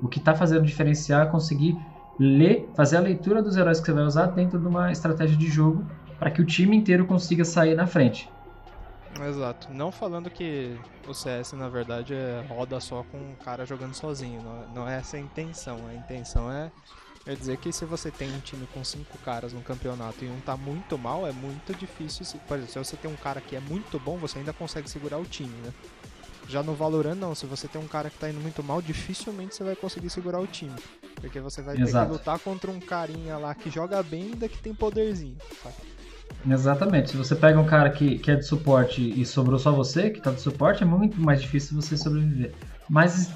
o 0.00 0.08
que 0.08 0.20
tá 0.20 0.34
fazendo 0.34 0.64
diferenciar 0.64 1.26
é 1.26 1.30
conseguir 1.30 1.76
ler, 2.18 2.70
fazer 2.74 2.96
a 2.96 3.00
leitura 3.00 3.42
dos 3.42 3.56
heróis 3.56 3.80
que 3.80 3.86
você 3.86 3.92
vai 3.92 4.04
usar 4.04 4.26
dentro 4.26 4.58
de 4.58 4.66
uma 4.66 4.92
estratégia 4.92 5.36
de 5.36 5.48
jogo 5.48 5.84
para 6.18 6.30
que 6.30 6.40
o 6.40 6.44
time 6.44 6.76
inteiro 6.76 7.06
consiga 7.06 7.44
sair 7.44 7.74
na 7.74 7.86
frente. 7.86 8.30
Exato. 9.28 9.72
Não 9.72 9.92
falando 9.92 10.28
que 10.28 10.76
o 11.06 11.14
CS, 11.14 11.52
na 11.52 11.68
verdade, 11.68 12.14
é 12.14 12.44
roda 12.48 12.80
só 12.80 13.04
com 13.04 13.18
um 13.18 13.34
cara 13.44 13.64
jogando 13.64 13.94
sozinho. 13.94 14.42
Não, 14.42 14.74
não 14.74 14.88
é 14.88 14.96
essa 14.96 15.16
a 15.16 15.20
intenção. 15.20 15.78
A 15.88 15.94
intenção 15.94 16.50
é 16.50 16.70
Quer 17.24 17.36
dizer 17.36 17.56
que 17.56 17.72
se 17.72 17.86
você 17.86 18.10
tem 18.10 18.30
um 18.34 18.40
time 18.40 18.66
com 18.72 18.84
cinco 18.84 19.16
caras 19.18 19.54
no 19.54 19.62
campeonato 19.62 20.24
e 20.24 20.28
um 20.28 20.40
tá 20.40 20.56
muito 20.56 20.98
mal, 20.98 21.26
é 21.26 21.32
muito 21.32 21.74
difícil. 21.74 22.24
Se, 22.24 22.36
por 22.38 22.58
exemplo, 22.58 22.72
se 22.72 22.78
você 22.78 22.96
tem 22.96 23.10
um 23.10 23.16
cara 23.16 23.40
que 23.40 23.56
é 23.56 23.60
muito 23.60 23.98
bom, 23.98 24.18
você 24.18 24.38
ainda 24.38 24.52
consegue 24.52 24.90
segurar 24.90 25.18
o 25.18 25.24
time, 25.24 25.54
né? 25.64 25.72
Já 26.46 26.62
no 26.62 26.74
Valorant 26.74 27.14
não, 27.14 27.34
se 27.34 27.46
você 27.46 27.66
tem 27.66 27.80
um 27.80 27.86
cara 27.86 28.10
que 28.10 28.18
tá 28.18 28.28
indo 28.28 28.40
muito 28.40 28.62
mal, 28.62 28.82
dificilmente 28.82 29.54
você 29.54 29.64
vai 29.64 29.74
conseguir 29.74 30.10
segurar 30.10 30.38
o 30.38 30.46
time. 30.46 30.74
Porque 31.14 31.40
você 31.40 31.62
vai 31.62 31.76
Exato. 31.76 32.04
ter 32.04 32.12
que 32.12 32.18
lutar 32.18 32.38
contra 32.40 32.70
um 32.70 32.78
carinha 32.78 33.38
lá 33.38 33.54
que 33.54 33.70
joga 33.70 34.02
bem 34.02 34.24
e 34.24 34.32
ainda 34.32 34.46
que 34.46 34.58
tem 34.58 34.74
poderzinho. 34.74 35.38
Exatamente. 36.46 37.12
Se 37.12 37.16
você 37.16 37.34
pega 37.34 37.58
um 37.58 37.64
cara 37.64 37.88
que, 37.88 38.18
que 38.18 38.30
é 38.30 38.36
de 38.36 38.46
suporte 38.46 39.00
e 39.18 39.24
sobrou 39.24 39.58
só 39.58 39.72
você, 39.72 40.10
que 40.10 40.20
tá 40.20 40.30
de 40.30 40.42
suporte, 40.42 40.82
é 40.82 40.86
muito 40.86 41.18
mais 41.18 41.40
difícil 41.40 41.80
você 41.80 41.96
sobreviver. 41.96 42.52
Mas 42.88 43.32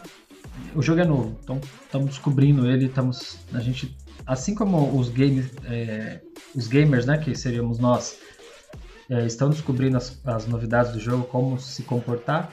o 0.74 0.82
jogo 0.82 1.00
é 1.00 1.04
novo, 1.04 1.36
então 1.42 1.60
estamos 1.84 2.10
descobrindo 2.10 2.68
ele, 2.70 2.86
estamos 2.86 3.38
a 3.52 3.60
gente 3.60 3.96
assim 4.26 4.54
como 4.54 4.98
os 4.98 5.08
games 5.08 5.50
é, 5.64 6.20
os 6.54 6.66
gamers, 6.66 7.06
né, 7.06 7.18
que 7.18 7.34
seríamos 7.34 7.78
nós, 7.78 8.18
é, 9.10 9.26
estão 9.26 9.50
descobrindo 9.50 9.96
as, 9.96 10.20
as, 10.24 10.46
novidades 10.46 10.92
do 10.92 11.00
jogo, 11.00 11.24
como 11.24 11.58
se 11.58 11.82
comportar, 11.82 12.52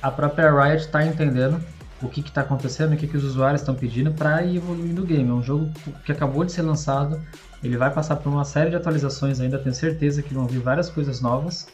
a 0.00 0.10
própria 0.10 0.50
Riot 0.50 0.84
está 0.84 1.04
entendendo 1.04 1.62
o 2.02 2.08
que 2.08 2.20
está 2.20 2.42
acontecendo, 2.42 2.92
o 2.92 2.96
que, 2.96 3.06
que 3.06 3.16
os 3.16 3.24
usuários 3.24 3.62
estão 3.62 3.74
pedindo 3.74 4.12
para 4.12 4.42
ir 4.42 4.56
evoluindo 4.56 5.02
o 5.02 5.06
game. 5.06 5.28
É 5.28 5.32
um 5.32 5.42
jogo 5.42 5.70
que 6.04 6.12
acabou 6.12 6.44
de 6.44 6.52
ser 6.52 6.62
lançado, 6.62 7.20
ele 7.62 7.76
vai 7.76 7.90
passar 7.90 8.16
por 8.16 8.30
uma 8.30 8.44
série 8.44 8.70
de 8.70 8.76
atualizações 8.76 9.40
ainda, 9.40 9.58
tenho 9.58 9.74
certeza 9.74 10.22
que 10.22 10.34
vão 10.34 10.46
vir 10.46 10.60
várias 10.60 10.90
coisas 10.90 11.20
novas 11.20 11.66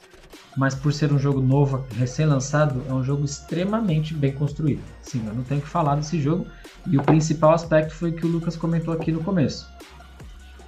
mas 0.57 0.75
por 0.75 0.93
ser 0.93 1.13
um 1.13 1.19
jogo 1.19 1.41
novo, 1.41 1.85
recém-lançado, 1.97 2.83
é 2.89 2.93
um 2.93 3.05
jogo 3.05 3.25
extremamente 3.25 4.15
bem 4.15 4.33
construído. 4.33 4.83
Sim, 5.03 5.25
eu 5.27 5.35
não 5.35 5.43
tenho 5.43 5.61
que 5.61 5.69
falar 5.69 5.97
desse 5.97 6.21
jogo. 6.21 6.47
E 6.87 6.97
o 6.99 7.03
principal 7.03 7.53
aspecto 7.53 7.95
foi 7.95 8.13
que 8.13 8.27
o 8.27 8.29
Lucas 8.29 8.57
comentou 8.57 8.93
aqui 8.93 9.13
no 9.13 9.23
começo. 9.23 9.69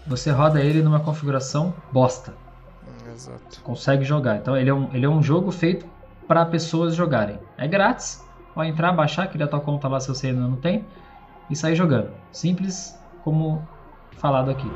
Você 0.07 0.31
roda 0.31 0.61
ele 0.61 0.83
numa 0.83 1.01
configuração 1.01 1.75
bosta. 1.93 2.35
Exato. 3.13 3.61
Consegue 3.63 4.05
jogar. 4.05 4.37
Então 4.37 4.57
ele 4.57 4.71
é 4.71 4.75
um, 4.75 4.95
ele 4.95 5.05
é 5.05 5.09
um 5.09 5.23
jogo 5.23 5.51
feito 5.51 5.87
para 6.27 6.45
pessoas 6.47 6.95
jogarem. 6.95 7.39
É 7.57 7.67
grátis. 7.67 8.25
Pode 8.55 8.71
entrar, 8.71 8.93
baixar, 8.93 9.29
criar 9.29 9.49
tua 9.49 9.61
conta 9.61 9.89
lá 9.89 9.99
se 9.99 10.09
você 10.09 10.29
ainda 10.29 10.41
não 10.41 10.57
tem 10.57 10.85
e 11.49 11.57
sair 11.57 11.75
jogando. 11.75 12.11
Simples 12.31 12.99
como 13.23 13.67
falado 14.19 14.51
aqui. 14.51 14.71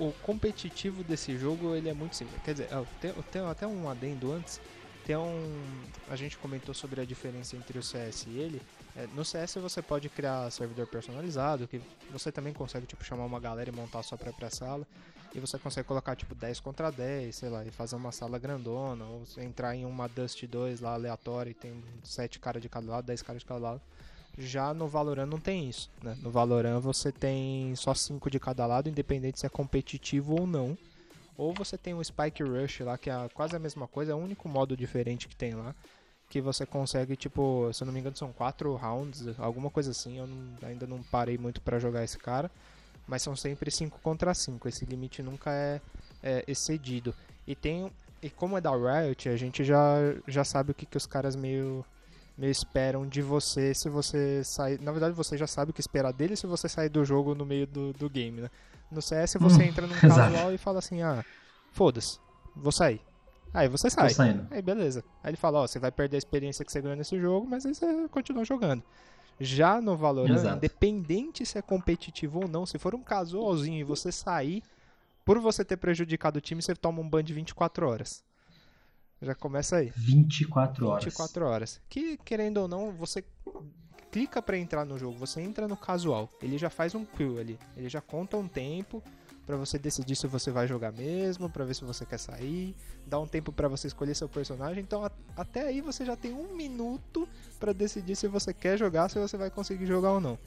O 0.00 0.12
competitivo 0.22 1.04
desse 1.04 1.36
jogo 1.36 1.74
ele 1.74 1.88
é 1.88 1.94
muito 1.94 2.16
simples. 2.16 2.40
Quer 2.42 2.52
dizer, 2.52 2.68
tem, 3.00 3.12
tem 3.30 3.42
até 3.42 3.66
um 3.66 3.88
adendo 3.88 4.32
antes. 4.32 4.58
Tem 5.04 5.16
um. 5.16 5.82
A 6.08 6.16
gente 6.16 6.38
comentou 6.38 6.74
sobre 6.74 7.00
a 7.00 7.04
diferença 7.04 7.54
entre 7.54 7.78
o 7.78 7.82
CS 7.82 8.26
e 8.26 8.38
ele. 8.38 8.62
É, 8.96 9.06
no 9.14 9.24
CS 9.24 9.54
você 9.56 9.82
pode 9.82 10.08
criar 10.08 10.50
servidor 10.50 10.86
personalizado, 10.86 11.68
que 11.68 11.80
você 12.10 12.32
também 12.32 12.52
consegue 12.52 12.86
tipo, 12.86 13.04
chamar 13.04 13.24
uma 13.24 13.38
galera 13.38 13.68
e 13.68 13.72
montar 13.72 14.00
a 14.00 14.02
sua 14.02 14.18
própria 14.18 14.50
sala. 14.50 14.86
e 15.34 15.38
você 15.38 15.58
consegue 15.58 15.86
colocar 15.86 16.16
tipo 16.16 16.34
10 16.34 16.58
contra 16.60 16.90
10, 16.90 17.36
sei 17.36 17.48
lá, 17.48 17.64
e 17.64 17.70
fazer 17.70 17.94
uma 17.94 18.10
sala 18.10 18.38
grandona, 18.38 19.04
ou 19.04 19.22
entrar 19.38 19.76
em 19.76 19.84
uma 19.84 20.08
Dust 20.08 20.42
2 20.44 20.80
lá 20.80 20.94
aleatória 20.94 21.50
e 21.50 21.54
tem 21.54 21.82
7 22.02 22.40
caras 22.40 22.60
de 22.60 22.68
cada 22.68 22.90
lado, 22.90 23.04
10 23.04 23.22
caras 23.22 23.42
de 23.42 23.46
cada 23.46 23.60
lado. 23.60 23.80
Já 24.38 24.72
no 24.72 24.86
Valorant 24.86 25.26
não 25.26 25.38
tem 25.38 25.68
isso, 25.68 25.90
né? 26.02 26.16
No 26.22 26.30
Valorant 26.30 26.80
você 26.80 27.12
tem 27.12 27.74
só 27.76 27.94
5 27.94 28.30
de 28.30 28.40
cada 28.40 28.66
lado, 28.66 28.88
independente 28.88 29.40
se 29.40 29.46
é 29.46 29.48
competitivo 29.48 30.40
ou 30.40 30.46
não. 30.46 30.76
Ou 31.36 31.52
você 31.54 31.76
tem 31.76 31.94
o 31.94 32.04
Spike 32.04 32.42
Rush 32.42 32.80
lá, 32.80 32.98
que 32.98 33.10
é 33.10 33.28
quase 33.34 33.56
a 33.56 33.58
mesma 33.58 33.88
coisa, 33.88 34.12
é 34.12 34.14
o 34.14 34.18
único 34.18 34.48
modo 34.48 34.76
diferente 34.76 35.28
que 35.28 35.36
tem 35.36 35.54
lá. 35.54 35.74
Que 36.28 36.40
você 36.40 36.64
consegue, 36.64 37.16
tipo, 37.16 37.70
se 37.72 37.82
eu 37.82 37.86
não 37.86 37.92
me 37.92 38.00
engano, 38.00 38.16
são 38.16 38.32
4 38.32 38.74
rounds, 38.76 39.26
alguma 39.38 39.70
coisa 39.70 39.90
assim. 39.90 40.18
Eu 40.18 40.26
não, 40.26 40.68
ainda 40.68 40.86
não 40.86 41.02
parei 41.02 41.36
muito 41.36 41.60
para 41.60 41.78
jogar 41.78 42.04
esse 42.04 42.18
cara 42.18 42.50
mas 43.10 43.22
são 43.22 43.34
sempre 43.34 43.72
5 43.72 43.98
contra 44.00 44.32
5. 44.32 44.68
Esse 44.68 44.84
limite 44.84 45.20
nunca 45.20 45.50
é, 45.50 45.80
é, 46.22 46.44
excedido. 46.46 47.12
E 47.44 47.56
tem 47.56 47.90
e 48.22 48.30
como 48.30 48.56
é 48.56 48.60
da 48.60 48.70
Riot, 48.70 49.28
a 49.28 49.36
gente 49.36 49.64
já, 49.64 49.96
já 50.28 50.44
sabe 50.44 50.70
o 50.70 50.74
que, 50.74 50.86
que 50.86 50.96
os 50.96 51.06
caras 51.06 51.34
meio 51.34 51.84
esperam 52.48 53.06
de 53.06 53.20
você 53.20 53.74
se 53.74 53.88
você 53.88 54.42
sair. 54.44 54.80
Na 54.80 54.92
verdade, 54.92 55.14
você 55.14 55.36
já 55.36 55.46
sabe 55.46 55.70
o 55.70 55.74
que 55.74 55.80
esperar 55.80 56.12
dele 56.12 56.36
se 56.36 56.46
você 56.46 56.68
sair 56.68 56.88
do 56.88 57.04
jogo 57.04 57.34
no 57.34 57.44
meio 57.44 57.66
do, 57.66 57.92
do 57.92 58.08
game, 58.08 58.40
né? 58.40 58.50
No 58.90 59.02
CS 59.02 59.34
você 59.38 59.62
hum, 59.62 59.66
entra 59.66 59.86
num 59.86 59.94
casual 60.00 60.52
e 60.52 60.58
fala 60.58 60.78
assim, 60.78 61.02
ah, 61.02 61.24
foda-se, 61.72 62.18
vou 62.56 62.72
sair. 62.72 63.00
Aí 63.52 63.68
você 63.68 63.90
sai. 63.90 64.10
Aí 64.50 64.62
beleza. 64.62 65.04
Aí 65.22 65.30
ele 65.30 65.36
fala, 65.36 65.60
ó, 65.60 65.66
você 65.66 65.78
vai 65.78 65.90
perder 65.90 66.16
a 66.16 66.18
experiência 66.18 66.64
que 66.64 66.72
você 66.72 66.80
ganhou 66.80 66.96
nesse 66.96 67.18
jogo, 67.20 67.46
mas 67.46 67.66
aí 67.66 67.74
você 67.74 68.08
continua 68.08 68.44
jogando. 68.44 68.82
Já 69.38 69.80
no 69.80 69.96
Valorant, 69.96 70.34
Exato. 70.34 70.56
independente 70.56 71.46
se 71.46 71.58
é 71.58 71.62
competitivo 71.62 72.40
ou 72.42 72.48
não, 72.48 72.66
se 72.66 72.78
for 72.78 72.94
um 72.94 73.02
casualzinho 73.02 73.80
e 73.80 73.84
você 73.84 74.12
sair, 74.12 74.62
por 75.24 75.38
você 75.38 75.64
ter 75.64 75.76
prejudicado 75.76 76.38
o 76.38 76.40
time, 76.40 76.60
você 76.60 76.74
toma 76.74 77.00
um 77.00 77.08
ban 77.08 77.24
de 77.24 77.32
24 77.32 77.88
horas. 77.88 78.22
Já 79.20 79.34
começa 79.34 79.76
aí. 79.76 79.92
24 79.94 80.86
horas. 80.86 81.04
24 81.04 81.46
horas. 81.46 81.80
Que, 81.88 82.16
querendo 82.18 82.58
ou 82.58 82.68
não, 82.68 82.92
você 82.92 83.24
clica 84.10 84.42
para 84.42 84.58
entrar 84.58 84.84
no 84.84 84.98
jogo, 84.98 85.16
você 85.18 85.40
entra 85.40 85.68
no 85.68 85.76
casual. 85.76 86.28
Ele 86.42 86.58
já 86.58 86.70
faz 86.70 86.94
um 86.94 87.04
kill 87.04 87.38
ali. 87.38 87.58
Ele 87.76 87.88
já 87.88 88.00
conta 88.00 88.36
um 88.36 88.48
tempo 88.48 89.02
para 89.46 89.56
você 89.56 89.78
decidir 89.78 90.14
se 90.14 90.26
você 90.26 90.50
vai 90.50 90.66
jogar 90.66 90.92
mesmo, 90.92 91.50
para 91.50 91.64
ver 91.64 91.74
se 91.74 91.84
você 91.84 92.06
quer 92.06 92.18
sair, 92.18 92.74
dá 93.06 93.18
um 93.18 93.26
tempo 93.26 93.52
para 93.52 93.68
você 93.68 93.88
escolher 93.88 94.14
seu 94.14 94.28
personagem. 94.28 94.82
Então 94.82 95.04
a, 95.04 95.10
até 95.36 95.62
aí 95.62 95.80
você 95.80 96.04
já 96.04 96.14
tem 96.14 96.32
um 96.32 96.54
minuto 96.54 97.28
para 97.58 97.72
decidir 97.72 98.14
se 98.14 98.28
você 98.28 98.54
quer 98.54 98.78
jogar, 98.78 99.08
se 99.08 99.18
você 99.18 99.36
vai 99.36 99.50
conseguir 99.50 99.86
jogar 99.86 100.12
ou 100.12 100.20
não. 100.20 100.38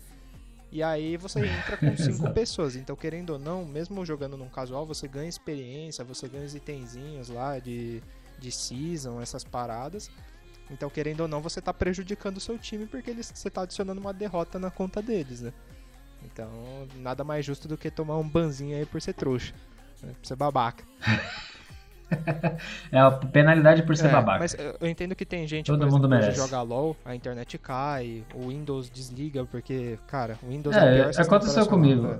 E 0.72 0.82
aí 0.82 1.18
você 1.18 1.39
entra 1.46 1.77
com 1.77 1.96
cinco 1.98 2.32
pessoas. 2.32 2.75
Então, 2.75 2.96
querendo 2.96 3.32
ou 3.32 3.39
não, 3.39 3.65
mesmo 3.65 4.06
jogando 4.06 4.38
num 4.38 4.50
casual, 4.50 4.86
você 4.86 5.08
ganha 5.08 5.30
experiência, 5.30 6.03
você 6.03 6.27
ganha 6.27 6.46
os 6.46 6.56
itenzinhos 6.56 7.30
lá 7.30 7.60
de, 7.60 8.01
de 8.44 8.52
season, 8.52 9.22
essas 9.22 9.44
paradas. 9.44 10.12
Então, 10.70 10.90
querendo 10.90 11.22
ou 11.22 11.28
não, 11.28 11.42
você 11.42 11.60
está 11.60 11.74
prejudicando 11.74 12.38
o 12.38 12.40
seu 12.40 12.58
time 12.58 12.86
porque 12.86 13.10
eles, 13.10 13.32
você 13.34 13.48
está 13.48 13.62
adicionando 13.62 14.02
uma 14.02 14.14
derrota 14.14 14.60
na 14.60 14.70
conta 14.70 15.02
deles, 15.02 15.42
né? 15.42 15.54
Então, 16.26 16.50
nada 16.98 17.24
mais 17.24 17.46
justo 17.46 17.68
do 17.68 17.78
que 17.78 17.90
tomar 17.92 18.18
um 18.18 18.28
banzinho 18.28 18.78
aí 18.78 18.86
por 18.86 19.02
ser 19.02 19.14
trouxa. 19.14 19.54
Né? 20.02 20.14
Por 20.20 20.26
ser 20.26 20.36
babaca. 20.36 20.84
é 22.92 23.00
a 23.00 23.12
penalidade 23.12 23.84
por 23.84 23.96
ser 23.96 24.08
é, 24.08 24.12
babaca. 24.12 24.40
Mas 24.40 24.56
eu 24.80 24.88
entendo 24.88 25.16
que 25.16 25.26
tem 25.26 25.46
gente, 25.48 25.68
Todo 25.68 25.80
por 25.80 25.92
mundo 25.92 26.08
exemplo, 26.08 26.20
merece. 26.20 26.38
joga 26.38 26.62
LOL, 26.62 26.96
a 27.04 27.14
internet 27.14 27.58
cai, 27.58 28.24
o 28.34 28.48
Windows 28.48 28.90
desliga, 28.90 29.46
porque, 29.46 30.00
cara, 30.08 30.38
o 30.44 30.50
Windows 30.50 30.76
é, 30.76 30.80
é 30.80 31.10
pior 31.10 31.22
Aconteceu 31.22 31.66
comigo. 31.68 32.04
Né? 32.04 32.20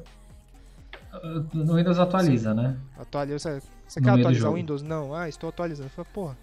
No 1.53 1.75
Windows 1.75 2.00
atualiza, 2.00 2.53
né? 2.53 2.75
Atualiza. 2.98 3.62
Você 3.88 4.01
quer 4.01 4.10
atualizar 4.10 4.51
o 4.51 4.55
Windows? 4.55 4.82
Não. 4.82 5.13
Ah, 5.13 5.29
estou 5.29 5.50
atualizando. 5.50 5.89
Fala, 5.89 6.08
porra. 6.13 6.38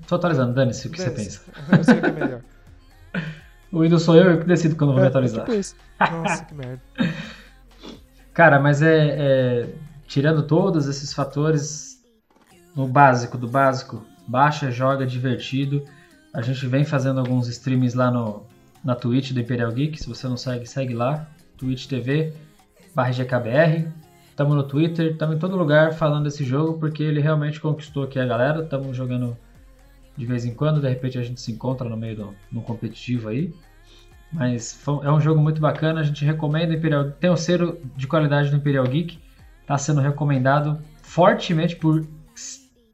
Estou 0.00 0.16
atualizando, 0.16 0.54
dane-se 0.54 0.86
o 0.86 0.90
que 0.90 1.00
você 1.00 1.10
pensa. 1.10 1.42
Eu 1.76 1.84
sei 1.84 1.98
o 1.98 2.00
que 2.00 2.06
é 2.06 2.12
melhor. 2.12 2.40
O 3.72 3.80
Windows 3.80 4.02
sou 4.02 4.14
eu 4.14 4.38
que 4.38 4.44
decido 4.44 4.76
quando 4.76 4.90
vou 4.90 5.00
me 5.00 5.06
é, 5.06 5.08
atualizar. 5.08 5.50
É 5.50 5.62
tipo 5.62 5.76
Nossa, 5.98 6.44
que 6.44 6.54
merda. 6.54 6.82
Cara, 8.34 8.60
mas 8.60 8.82
é, 8.82 9.16
é, 9.18 9.68
Tirando 10.12 10.42
todos 10.42 10.88
esses 10.88 11.10
fatores, 11.10 12.04
no 12.76 12.86
básico 12.86 13.38
do 13.38 13.48
básico, 13.48 14.04
baixa, 14.28 14.70
joga, 14.70 15.06
divertido. 15.06 15.82
A 16.34 16.42
gente 16.42 16.66
vem 16.66 16.84
fazendo 16.84 17.18
alguns 17.18 17.48
streams 17.48 17.96
lá 17.96 18.10
no, 18.10 18.44
na 18.84 18.94
Twitch 18.94 19.32
do 19.32 19.40
Imperial 19.40 19.72
Geek. 19.72 19.98
Se 19.98 20.06
você 20.06 20.28
não 20.28 20.36
segue, 20.36 20.66
segue 20.66 20.92
lá. 20.92 21.26
Twitch 21.56 21.86
TV, 21.86 22.34
GKBR. 22.94 23.88
Estamos 24.30 24.56
no 24.56 24.62
Twitter, 24.62 25.12
estamos 25.12 25.36
em 25.36 25.38
todo 25.38 25.56
lugar 25.56 25.92
falando 25.92 26.24
desse 26.24 26.44
jogo 26.44 26.78
porque 26.78 27.02
ele 27.02 27.20
realmente 27.20 27.60
conquistou 27.60 28.04
aqui 28.04 28.18
a 28.18 28.26
galera. 28.26 28.62
Estamos 28.62 28.96
jogando 28.96 29.36
de 30.16 30.26
vez 30.26 30.44
em 30.44 30.54
quando, 30.54 30.80
de 30.80 30.88
repente 30.88 31.18
a 31.18 31.22
gente 31.22 31.40
se 31.40 31.52
encontra 31.52 31.88
no 31.88 31.96
meio 31.96 32.16
do, 32.16 32.34
do 32.50 32.60
competitivo 32.60 33.28
aí. 33.28 33.54
Mas 34.32 34.78
é 35.02 35.10
um 35.10 35.20
jogo 35.20 35.40
muito 35.40 35.60
bacana, 35.60 36.00
a 36.00 36.02
gente 36.02 36.24
recomenda 36.24 36.72
Imperial, 36.72 37.10
tem 37.12 37.28
o 37.28 37.36
selo 37.36 37.78
de 37.94 38.06
qualidade 38.06 38.50
do 38.50 38.56
Imperial 38.56 38.84
Geek, 38.86 39.18
está 39.60 39.76
sendo 39.76 40.00
recomendado 40.00 40.80
fortemente 41.02 41.76
por 41.76 42.06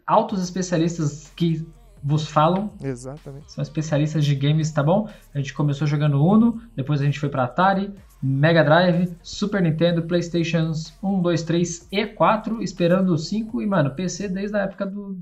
altos 0.05 0.43
especialistas 0.43 1.33
que 1.37 1.65
vos 2.03 2.27
falam. 2.27 2.73
Exatamente. 2.83 3.53
São 3.53 3.63
especialistas 3.63 4.25
de 4.25 4.35
games, 4.35 4.71
tá 4.71 4.83
bom? 4.83 5.09
A 5.33 5.39
gente 5.39 5.55
começou 5.55 5.87
jogando 5.87 6.25
Uno, 6.25 6.61
depois 6.75 7.01
a 7.01 7.05
gente 7.05 7.21
foi 7.21 7.29
para 7.29 7.45
Atari, 7.45 7.93
Mega 8.21 8.65
Drive, 8.65 9.17
Super 9.23 9.63
Nintendo, 9.63 10.03
PlayStations 10.03 10.93
1, 11.03 11.23
2, 11.23 11.43
3 11.43 11.89
e 11.93 12.07
4, 12.07 12.63
esperando 12.63 13.11
o 13.13 13.19
5 13.19 13.63
e, 13.63 13.67
mano, 13.67 13.91
PC 13.93 14.29
desde 14.29 14.57
a 14.57 14.63
época 14.63 14.87
do 14.87 15.17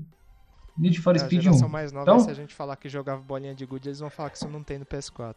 Need 0.77 0.99
for 0.99 1.15
é, 1.15 1.19
Speed 1.19 1.45
1. 1.45 1.65
A 1.65 1.67
mais 1.67 1.91
nova, 1.91 2.03
então, 2.03 2.19
se 2.19 2.29
a 2.29 2.33
gente 2.33 2.53
falar 2.53 2.75
que 2.75 2.89
jogava 2.89 3.21
bolinha 3.21 3.53
de 3.53 3.65
gude, 3.65 3.89
eles 3.89 3.99
vão 3.99 4.09
falar 4.09 4.29
que 4.29 4.37
isso 4.37 4.47
não 4.49 4.63
tem 4.63 4.79
no 4.79 4.85
PS4. 4.85 5.35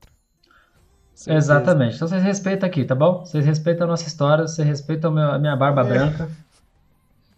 Certeza. 1.14 1.36
Exatamente. 1.36 1.96
Então 1.96 2.08
vocês 2.08 2.22
respeitam 2.22 2.66
aqui, 2.66 2.84
tá 2.84 2.94
bom? 2.94 3.20
Vocês 3.24 3.44
respeitam 3.44 3.86
a 3.86 3.90
nossa 3.90 4.06
história, 4.06 4.46
vocês 4.46 4.66
respeitam 4.66 5.16
a 5.18 5.38
minha 5.38 5.56
barba 5.56 5.82
é. 5.82 5.84
branca. 5.84 6.30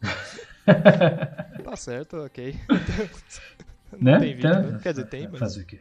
tá 1.64 1.76
certo, 1.76 2.18
ok. 2.18 2.54
Não 3.92 4.12
né? 4.12 4.18
tem 4.20 4.34
vídeo, 4.36 4.50
então, 4.50 4.62
né? 4.62 4.80
Quer 4.82 4.92
dizer, 4.92 5.06
tem, 5.06 5.28
mas... 5.28 5.38
Fazer 5.38 5.62
o 5.62 5.66
quê? 5.66 5.80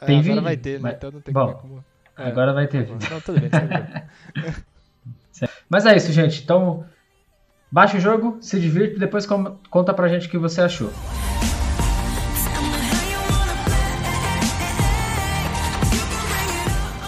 É, 0.00 0.06
tem 0.06 0.22
vídeo, 0.22 0.42
vai 0.42 0.56
ter, 0.56 0.74
né? 0.74 0.80
Mas... 0.80 0.94
Então 0.94 1.10
não 1.10 1.20
tem 1.20 1.34
bom, 1.34 1.52
como... 1.54 1.84
É, 2.22 2.28
agora 2.28 2.52
vai 2.52 2.68
ter 2.68 2.84
vídeo. 2.84 3.08
Não, 3.10 3.20
tudo 3.20 3.40
bem, 3.40 3.50
tudo 3.50 3.66
bem. 3.66 4.54
Mas 5.68 5.84
é 5.84 5.96
isso, 5.96 6.12
gente. 6.12 6.40
Então, 6.42 6.84
baixa 7.70 7.96
o 7.96 8.00
jogo, 8.00 8.38
se 8.40 8.60
divirta 8.60 8.96
e 8.96 9.00
depois 9.00 9.26
conta 9.26 9.92
pra 9.92 10.08
gente 10.08 10.28
o 10.28 10.30
que 10.30 10.38
você 10.38 10.60
achou. 10.60 10.92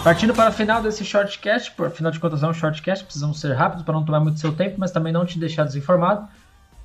Partindo 0.03 0.33
para 0.35 0.49
o 0.49 0.53
final 0.53 0.83
desse 0.83 1.03
shortcast, 1.03 1.71
por 1.71 1.87
afinal 1.87 2.11
de 2.11 2.19
contas 2.19 2.43
é 2.43 2.47
um 2.47 2.53
shortcast, 2.53 3.05
precisamos 3.05 3.39
ser 3.39 3.53
rápidos 3.53 3.83
para 3.83 3.93
não 3.93 4.03
tomar 4.03 4.19
muito 4.19 4.39
seu 4.39 4.53
tempo, 4.53 4.75
mas 4.77 4.91
também 4.91 5.13
não 5.13 5.25
te 5.25 5.39
deixar 5.39 5.63
desinformado. 5.63 6.27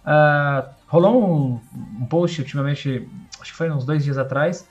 Uh, 0.02 0.66
rolou 0.86 1.22
um, 1.22 1.60
um, 2.00 2.06
post 2.06 2.40
ultimamente, 2.40 3.06
acho 3.40 3.50
que 3.50 3.58
foi 3.58 3.70
uns 3.70 3.84
dois 3.84 4.04
dias 4.04 4.16
atrás, 4.16 4.66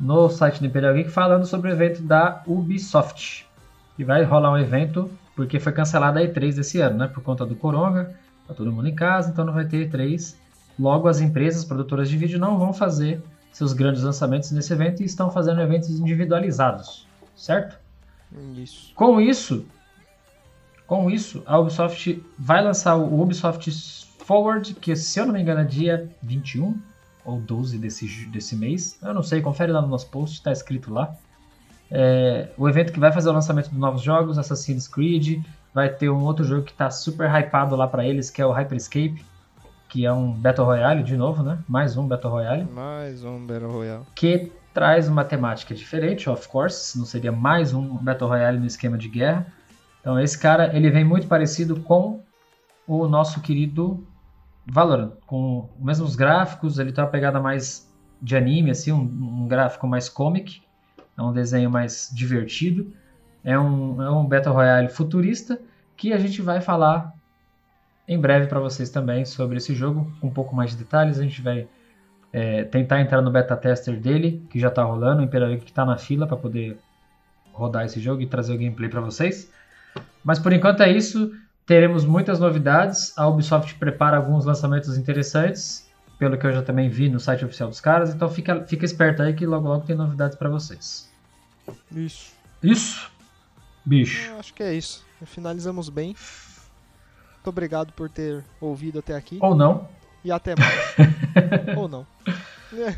no 0.00 0.28
site 0.28 0.60
do 0.60 0.66
Imperial 0.66 0.94
Geek 0.94 1.10
falando 1.10 1.46
sobre 1.46 1.70
o 1.70 1.72
evento 1.72 2.02
da 2.02 2.42
Ubisoft. 2.46 3.46
E 3.98 4.04
vai 4.04 4.24
rolar 4.24 4.52
um 4.52 4.58
evento 4.58 5.10
porque 5.36 5.60
foi 5.60 5.72
cancelada 5.72 6.20
a 6.20 6.22
E3 6.22 6.54
desse 6.54 6.80
ano, 6.80 6.98
né? 6.98 7.06
Por 7.06 7.22
conta 7.22 7.44
do 7.44 7.54
Coronga, 7.54 8.14
tá 8.48 8.54
todo 8.54 8.72
mundo 8.72 8.88
em 8.88 8.94
casa, 8.94 9.30
então 9.30 9.44
não 9.44 9.52
vai 9.52 9.66
ter 9.66 9.90
E3. 9.90 10.34
Logo, 10.78 11.08
as 11.08 11.20
empresas 11.20 11.64
produtoras 11.64 12.08
de 12.08 12.16
vídeo 12.16 12.38
não 12.38 12.58
vão 12.58 12.72
fazer 12.72 13.22
seus 13.52 13.72
grandes 13.72 14.02
lançamentos 14.02 14.50
nesse 14.52 14.72
evento 14.72 15.02
e 15.02 15.04
estão 15.04 15.30
fazendo 15.30 15.60
eventos 15.60 15.90
individualizados 15.90 17.10
certo? 17.40 17.78
Isso. 18.54 18.92
Com 18.94 19.20
isso, 19.20 19.66
com 20.86 21.10
isso, 21.10 21.42
a 21.46 21.58
Ubisoft 21.58 22.22
vai 22.38 22.62
lançar 22.62 22.96
o 22.96 23.20
Ubisoft 23.20 23.70
Forward, 24.18 24.74
que 24.74 24.94
se 24.94 25.18
eu 25.18 25.26
não 25.26 25.32
me 25.32 25.40
engano 25.40 25.60
é 25.60 25.64
dia 25.64 26.08
21 26.22 26.78
ou 27.24 27.38
12 27.40 27.78
desse, 27.78 28.06
desse 28.26 28.56
mês. 28.56 28.98
Eu 29.02 29.14
não 29.14 29.22
sei, 29.22 29.40
confere 29.40 29.72
lá 29.72 29.80
no 29.82 29.88
nosso 29.88 30.08
post, 30.08 30.36
está 30.36 30.52
escrito 30.52 30.92
lá. 30.92 31.14
É, 31.90 32.48
o 32.56 32.68
evento 32.68 32.92
que 32.92 33.00
vai 33.00 33.12
fazer 33.12 33.28
o 33.30 33.32
lançamento 33.32 33.70
dos 33.70 33.78
novos 33.78 34.02
jogos, 34.02 34.38
Assassin's 34.38 34.86
Creed, 34.86 35.44
vai 35.74 35.88
ter 35.88 36.08
um 36.08 36.22
outro 36.22 36.44
jogo 36.44 36.62
que 36.62 36.72
está 36.72 36.90
super 36.90 37.28
hypado 37.28 37.74
lá 37.74 37.88
para 37.88 38.06
eles, 38.06 38.30
que 38.30 38.40
é 38.40 38.46
o 38.46 38.52
Hyperscape, 38.52 39.24
que 39.88 40.06
é 40.06 40.12
um 40.12 40.32
Battle 40.32 40.66
Royale 40.66 41.02
de 41.02 41.16
novo, 41.16 41.42
né? 41.42 41.58
Mais 41.68 41.96
um 41.96 42.06
Battle 42.06 42.32
Royale. 42.32 42.64
Mais 42.64 43.24
um 43.24 43.44
Battle 43.44 43.72
Royale. 43.72 44.04
Que 44.14 44.52
traz 44.72 45.08
uma 45.08 45.24
temática 45.24 45.74
diferente, 45.74 46.30
of 46.30 46.48
course, 46.48 46.96
não 46.96 47.04
seria 47.04 47.32
mais 47.32 47.74
um 47.74 47.96
Battle 47.96 48.28
Royale 48.28 48.58
no 48.58 48.66
esquema 48.66 48.96
de 48.96 49.08
guerra. 49.08 49.46
Então 50.00 50.18
esse 50.18 50.38
cara, 50.38 50.74
ele 50.76 50.90
vem 50.90 51.04
muito 51.04 51.26
parecido 51.26 51.80
com 51.80 52.22
o 52.86 53.08
nosso 53.08 53.40
querido 53.40 54.06
Valorant, 54.66 55.12
com 55.26 55.68
os 55.78 55.84
mesmos 55.84 56.16
gráficos, 56.16 56.78
ele 56.78 56.92
tem 56.92 57.02
uma 57.02 57.10
pegada 57.10 57.40
mais 57.40 57.90
de 58.20 58.36
anime, 58.36 58.70
assim, 58.70 58.92
um, 58.92 59.00
um 59.00 59.48
gráfico 59.48 59.86
mais 59.86 60.08
comic, 60.08 60.62
é 61.16 61.22
um 61.22 61.32
desenho 61.32 61.70
mais 61.70 62.10
divertido, 62.12 62.92
é 63.42 63.58
um, 63.58 64.02
é 64.02 64.10
um 64.10 64.24
Battle 64.24 64.54
Royale 64.54 64.88
futurista 64.88 65.60
que 65.96 66.12
a 66.12 66.18
gente 66.18 66.40
vai 66.40 66.60
falar 66.60 67.12
em 68.08 68.18
breve 68.18 68.46
para 68.46 68.58
vocês 68.58 68.90
também 68.90 69.24
sobre 69.24 69.58
esse 69.58 69.74
jogo, 69.74 70.10
com 70.20 70.26
um 70.26 70.32
pouco 70.32 70.54
mais 70.54 70.70
de 70.70 70.78
detalhes. 70.78 71.18
A 71.18 71.22
gente 71.22 71.40
vai 71.40 71.68
é, 72.32 72.64
tentar 72.64 73.00
entrar 73.00 73.22
no 73.22 73.30
beta 73.30 73.56
tester 73.56 73.98
dele, 74.00 74.44
que 74.50 74.58
já 74.58 74.68
está 74.68 74.82
rolando, 74.82 75.20
o 75.20 75.24
Imperial 75.24 75.56
que 75.58 75.70
está 75.70 75.84
na 75.84 75.96
fila 75.96 76.26
para 76.26 76.36
poder 76.36 76.76
rodar 77.52 77.84
esse 77.84 78.00
jogo 78.00 78.22
e 78.22 78.26
trazer 78.26 78.54
o 78.54 78.58
gameplay 78.58 78.88
para 78.88 79.00
vocês. 79.00 79.52
Mas 80.24 80.38
por 80.38 80.52
enquanto 80.52 80.82
é 80.82 80.90
isso. 80.90 81.32
Teremos 81.70 82.04
muitas 82.04 82.40
novidades. 82.40 83.16
A 83.16 83.28
Ubisoft 83.28 83.76
prepara 83.76 84.16
alguns 84.16 84.44
lançamentos 84.44 84.98
interessantes, 84.98 85.88
pelo 86.18 86.36
que 86.36 86.44
eu 86.44 86.52
já 86.52 86.62
também 86.62 86.88
vi 86.88 87.08
no 87.08 87.20
site 87.20 87.44
oficial 87.44 87.68
dos 87.68 87.80
caras. 87.80 88.12
Então 88.12 88.28
fica, 88.28 88.64
fica 88.66 88.84
esperto 88.84 89.22
aí 89.22 89.34
que 89.34 89.46
logo 89.46 89.68
logo 89.68 89.86
tem 89.86 89.94
novidades 89.94 90.36
para 90.36 90.48
vocês. 90.48 91.08
Isso. 91.92 92.32
Isso? 92.60 93.08
Bicho. 93.84 94.32
Eu 94.32 94.40
acho 94.40 94.52
que 94.52 94.64
é 94.64 94.74
isso. 94.74 95.06
Finalizamos 95.24 95.88
bem. 95.88 96.16
Muito 97.34 97.46
obrigado 97.46 97.92
por 97.92 98.10
ter 98.10 98.44
ouvido 98.60 98.98
até 98.98 99.14
aqui. 99.14 99.38
Ou 99.40 99.54
não. 99.54 99.86
E 100.24 100.32
até 100.32 100.56
mais. 100.56 100.96
Ou 101.78 101.86
não. 101.86 102.04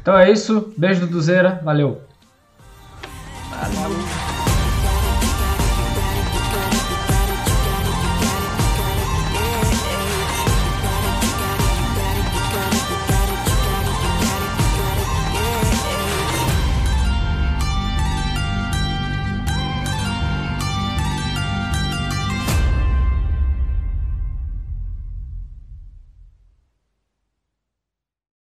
Então 0.00 0.16
é 0.16 0.30
isso. 0.30 0.72
Beijo 0.78 1.02
do 1.02 1.08
Duzeira. 1.08 1.60
Valeu. 1.62 2.00
Valeu. 3.50 4.11